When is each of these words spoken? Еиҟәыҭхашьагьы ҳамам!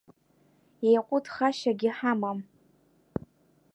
Еиҟәыҭхашьагьы 0.87 1.89
ҳамам! 1.97 2.39